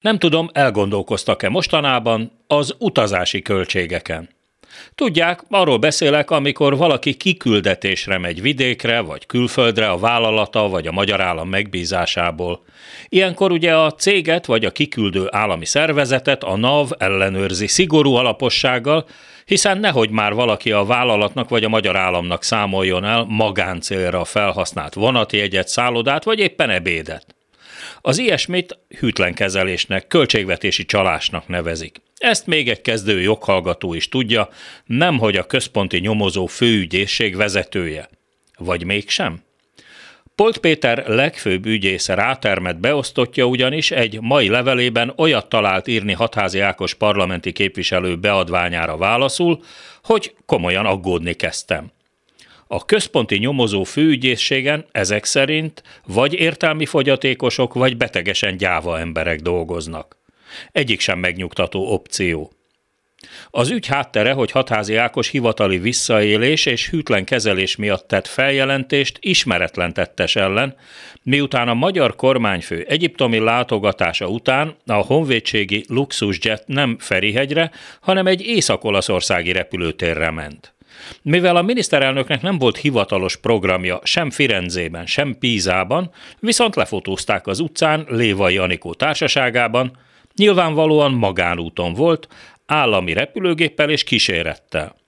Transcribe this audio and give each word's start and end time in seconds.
Nem 0.00 0.18
tudom, 0.18 0.48
elgondolkoztak-e 0.52 1.48
mostanában 1.48 2.32
az 2.46 2.74
utazási 2.78 3.42
költségeken. 3.42 4.28
Tudják, 4.94 5.40
arról 5.48 5.78
beszélek, 5.78 6.30
amikor 6.30 6.76
valaki 6.76 7.14
kiküldetésre 7.14 8.18
megy 8.18 8.42
vidékre 8.42 9.00
vagy 9.00 9.26
külföldre 9.26 9.90
a 9.90 9.98
vállalata 9.98 10.68
vagy 10.68 10.86
a 10.86 10.92
magyar 10.92 11.20
állam 11.20 11.48
megbízásából. 11.48 12.64
Ilyenkor 13.08 13.52
ugye 13.52 13.76
a 13.76 13.90
céget 13.90 14.46
vagy 14.46 14.64
a 14.64 14.70
kiküldő 14.70 15.26
állami 15.30 15.64
szervezetet 15.64 16.42
a 16.42 16.56
NAV 16.56 16.90
ellenőrzi 16.98 17.66
szigorú 17.66 18.14
alapossággal, 18.14 19.06
hiszen 19.44 19.78
nehogy 19.78 20.10
már 20.10 20.34
valaki 20.34 20.72
a 20.72 20.84
vállalatnak 20.84 21.48
vagy 21.48 21.64
a 21.64 21.68
magyar 21.68 21.96
államnak 21.96 22.42
számoljon 22.42 23.04
el 23.04 23.24
magáncélra 23.28 24.24
felhasznált 24.24 24.94
vonatjegyet, 24.94 25.68
szállodát 25.68 26.24
vagy 26.24 26.38
éppen 26.38 26.70
ebédet. 26.70 27.39
Az 28.00 28.18
ilyesmit 28.18 28.78
hűtlenkezelésnek, 28.98 30.06
költségvetési 30.06 30.84
csalásnak 30.84 31.48
nevezik. 31.48 32.00
Ezt 32.16 32.46
még 32.46 32.68
egy 32.68 32.80
kezdő 32.80 33.20
joghallgató 33.20 33.94
is 33.94 34.08
tudja, 34.08 34.48
nemhogy 34.84 35.36
a 35.36 35.46
központi 35.46 35.98
nyomozó 35.98 36.46
főügyészség 36.46 37.36
vezetője. 37.36 38.08
Vagy 38.58 38.84
mégsem? 38.84 39.42
Polt 40.34 40.58
Péter 40.58 41.06
legfőbb 41.06 41.66
ügyésze 41.66 42.14
rátermet 42.14 42.80
beosztottja 42.80 43.44
ugyanis 43.44 43.90
egy 43.90 44.20
mai 44.20 44.48
levelében 44.48 45.12
olyat 45.16 45.48
talált 45.48 45.88
írni 45.88 46.12
Hatházi 46.12 46.60
Ákos 46.60 46.94
parlamenti 46.94 47.52
képviselő 47.52 48.16
beadványára 48.16 48.96
válaszul, 48.96 49.62
hogy 50.02 50.34
komolyan 50.46 50.86
aggódni 50.86 51.32
kezdtem. 51.32 51.92
A 52.72 52.84
központi 52.84 53.36
nyomozó 53.36 53.84
főügyészségen 53.84 54.84
ezek 54.92 55.24
szerint 55.24 55.82
vagy 56.06 56.34
értelmi 56.34 56.86
fogyatékosok, 56.86 57.74
vagy 57.74 57.96
betegesen 57.96 58.56
gyáva 58.56 58.98
emberek 58.98 59.40
dolgoznak. 59.40 60.16
Egyik 60.72 61.00
sem 61.00 61.18
megnyugtató 61.18 61.92
opció. 61.92 62.52
Az 63.50 63.70
ügy 63.70 63.86
háttere, 63.86 64.32
hogy 64.32 64.50
Hatházi 64.50 64.96
Ákos 64.96 65.28
hivatali 65.28 65.78
visszaélés 65.78 66.66
és 66.66 66.90
hűtlen 66.90 67.24
kezelés 67.24 67.76
miatt 67.76 68.08
tett 68.08 68.26
feljelentést 68.26 69.18
ismeretlen 69.20 69.92
tettes 69.92 70.36
ellen, 70.36 70.76
miután 71.22 71.68
a 71.68 71.74
magyar 71.74 72.16
kormányfő 72.16 72.84
egyiptomi 72.88 73.38
látogatása 73.38 74.28
után 74.28 74.76
a 74.86 74.92
honvédségi 74.92 75.84
luxusjet 75.88 76.66
nem 76.66 76.96
Ferihegyre, 76.98 77.70
hanem 78.00 78.26
egy 78.26 78.40
észak-olaszországi 78.42 79.52
repülőtérre 79.52 80.30
ment. 80.30 80.74
Mivel 81.22 81.56
a 81.56 81.62
miniszterelnöknek 81.62 82.42
nem 82.42 82.58
volt 82.58 82.76
hivatalos 82.76 83.36
programja 83.36 84.00
sem 84.02 84.30
Firenzében, 84.30 85.06
sem 85.06 85.36
Pízában, 85.38 86.10
viszont 86.38 86.76
lefotózták 86.76 87.46
az 87.46 87.60
utcán 87.60 88.06
Lévai 88.08 88.56
Anikó 88.56 88.94
társaságában, 88.94 89.98
nyilvánvalóan 90.36 91.12
magánúton 91.12 91.92
volt, 91.92 92.28
állami 92.66 93.12
repülőgéppel 93.12 93.90
és 93.90 94.04
kísérettel. 94.04 94.98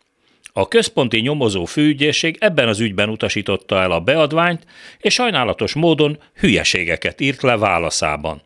A 0.53 0.69
központi 0.69 1.21
nyomozó 1.21 1.65
főügyészség 1.65 2.37
ebben 2.41 2.69
az 2.69 2.81
ügyben 2.81 3.09
utasította 3.09 3.81
el 3.81 3.91
a 3.91 4.01
beadványt, 4.01 4.67
és 4.99 5.15
sajnálatos 5.15 5.75
módon 5.75 6.19
hülyeségeket 6.35 7.21
írt 7.21 7.43
le 7.43 7.57
válaszában. 7.57 8.43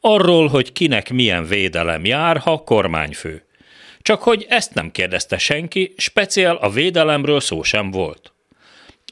Arról, 0.00 0.48
hogy 0.48 0.72
kinek 0.72 1.10
milyen 1.10 1.46
védelem 1.46 2.04
jár, 2.04 2.38
ha 2.38 2.58
kormányfő. 2.58 3.45
Csak 4.06 4.22
hogy 4.22 4.46
ezt 4.48 4.74
nem 4.74 4.90
kérdezte 4.90 5.38
senki, 5.38 5.94
speciál 5.96 6.56
a 6.56 6.70
védelemről 6.70 7.40
szó 7.40 7.62
sem 7.62 7.90
volt. 7.90 8.32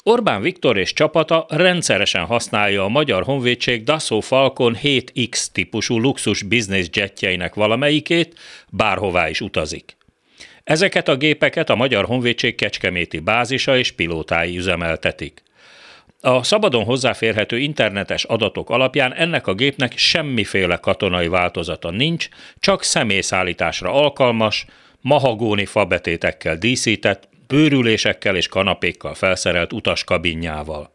Orbán 0.02 0.42
Viktor 0.42 0.78
és 0.78 0.92
csapata 0.92 1.46
rendszeresen 1.48 2.24
használja 2.24 2.84
a 2.84 2.88
Magyar 2.88 3.22
Honvédség 3.22 3.84
Dassault 3.84 4.24
Falcon 4.24 4.76
7X 4.82 5.46
típusú 5.52 5.98
luxus 5.98 6.42
business 6.42 6.86
jetjeinek 6.92 7.54
valamelyikét, 7.54 8.38
bárhová 8.70 9.28
is 9.28 9.40
utazik. 9.40 9.96
Ezeket 10.64 11.08
a 11.08 11.16
gépeket 11.16 11.70
a 11.70 11.74
Magyar 11.74 12.04
Honvédség 12.04 12.54
kecskeméti 12.54 13.18
bázisa 13.18 13.78
és 13.78 13.92
pilótái 13.92 14.56
üzemeltetik. 14.56 15.42
A 16.26 16.42
szabadon 16.42 16.84
hozzáférhető 16.84 17.58
internetes 17.58 18.24
adatok 18.24 18.70
alapján 18.70 19.14
ennek 19.14 19.46
a 19.46 19.54
gépnek 19.54 19.98
semmiféle 19.98 20.76
katonai 20.76 21.28
változata 21.28 21.90
nincs, 21.90 22.28
csak 22.58 22.82
személyszállításra 22.82 23.92
alkalmas, 23.92 24.66
mahagóni 25.00 25.64
fabetétekkel 25.64 26.56
díszített, 26.56 27.28
bőrülésekkel 27.46 28.36
és 28.36 28.48
kanapékkal 28.48 29.14
felszerelt 29.14 29.72
utaskabinjával. 29.72 30.94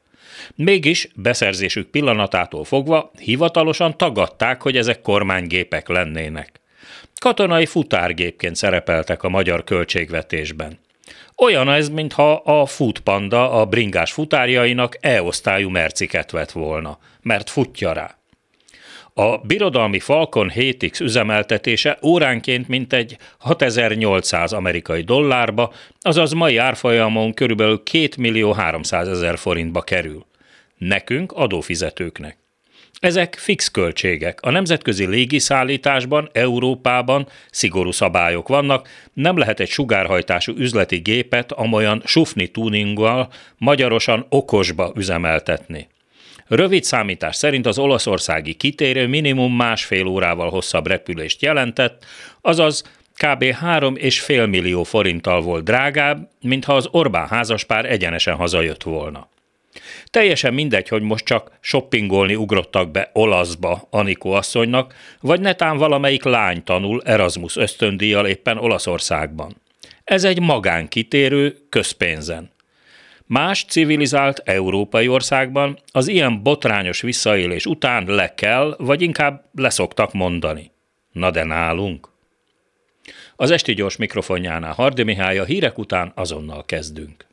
Mégis 0.55 1.07
beszerzésük 1.15 1.89
pillanatától 1.89 2.63
fogva 2.63 3.11
hivatalosan 3.19 3.97
tagadták, 3.97 4.61
hogy 4.61 4.77
ezek 4.77 5.01
kormánygépek 5.01 5.87
lennének. 5.87 6.51
Katonai 7.19 7.65
futárgépként 7.65 8.55
szerepeltek 8.55 9.23
a 9.23 9.29
magyar 9.29 9.63
költségvetésben. 9.63 10.79
Olyan 11.37 11.69
ez, 11.69 11.89
mintha 11.89 12.33
a 12.33 12.65
futpanda 12.65 13.51
a 13.51 13.65
bringás 13.65 14.11
futárjainak 14.11 14.97
E-osztályú 15.01 15.69
merciket 15.69 16.31
vett 16.31 16.51
volna, 16.51 16.97
mert 17.21 17.49
futja 17.49 17.93
rá. 17.93 18.19
A 19.13 19.37
birodalmi 19.37 19.99
Falcon 19.99 20.51
7X 20.55 21.01
üzemeltetése 21.01 21.97
óránként 22.03 22.67
mintegy 22.67 23.17
6800 23.37 24.53
amerikai 24.53 25.01
dollárba, 25.01 25.73
azaz 25.99 26.31
mai 26.31 26.57
árfolyamon 26.57 27.33
körülbelül 27.33 27.83
2 27.83 28.09
millió 28.17 28.51
300 28.51 29.07
ezer 29.07 29.37
forintba 29.37 29.81
kerül. 29.81 30.25
Nekünk, 30.77 31.31
adófizetőknek. 31.31 32.38
Ezek 32.99 33.35
fix 33.35 33.67
költségek. 33.67 34.41
A 34.41 34.49
nemzetközi 34.49 35.05
légiszállításban, 35.05 36.29
Európában 36.33 37.27
szigorú 37.51 37.91
szabályok 37.91 38.47
vannak, 38.47 38.87
nem 39.13 39.37
lehet 39.37 39.59
egy 39.59 39.69
sugárhajtású 39.69 40.53
üzleti 40.57 40.97
gépet 40.97 41.51
amolyan 41.51 42.01
sufni 42.05 42.47
tuninggal 42.47 43.31
magyarosan 43.57 44.25
okosba 44.29 44.93
üzemeltetni. 44.95 45.87
Rövid 46.47 46.83
számítás 46.83 47.35
szerint 47.35 47.65
az 47.65 47.77
olaszországi 47.77 48.53
kitérő 48.53 49.07
minimum 49.07 49.55
másfél 49.55 50.05
órával 50.05 50.49
hosszabb 50.49 50.87
repülést 50.87 51.41
jelentett, 51.41 52.05
azaz 52.41 52.83
kb. 53.13 53.43
3,5 53.43 54.49
millió 54.49 54.83
forinttal 54.83 55.41
volt 55.41 55.63
drágább, 55.63 56.29
mintha 56.41 56.75
az 56.75 56.87
Orbán 56.91 57.27
házaspár 57.27 57.85
egyenesen 57.85 58.35
hazajött 58.35 58.83
volna. 58.83 59.29
Teljesen 60.05 60.53
mindegy, 60.53 60.87
hogy 60.87 61.01
most 61.01 61.25
csak 61.25 61.51
shoppingolni 61.61 62.35
ugrottak 62.35 62.91
be 62.91 63.09
olaszba 63.13 63.87
Anikó 63.89 64.31
asszonynak, 64.31 64.93
vagy 65.21 65.39
netán 65.39 65.77
valamelyik 65.77 66.23
lány 66.23 66.63
tanul 66.63 67.01
Erasmus 67.05 67.55
ösztöndíjjal 67.55 68.27
éppen 68.27 68.57
Olaszországban. 68.57 69.55
Ez 70.03 70.23
egy 70.23 70.39
magánkitérő 70.39 71.57
közpénzen. 71.69 72.51
Más 73.25 73.65
civilizált 73.65 74.41
európai 74.45 75.07
országban 75.07 75.79
az 75.91 76.07
ilyen 76.07 76.43
botrányos 76.43 77.01
visszaélés 77.01 77.65
után 77.65 78.05
le 78.07 78.33
kell, 78.33 78.75
vagy 78.77 79.01
inkább 79.01 79.43
leszoktak 79.53 80.13
mondani. 80.13 80.71
Na 81.11 81.31
de 81.31 81.43
nálunk? 81.43 82.09
Az 83.35 83.51
esti 83.51 83.73
gyors 83.73 83.95
mikrofonjánál 83.95 84.73
Hardi 84.73 85.03
Mihály 85.03 85.37
a 85.37 85.43
hírek 85.43 85.77
után 85.77 86.11
azonnal 86.15 86.65
kezdünk. 86.65 87.28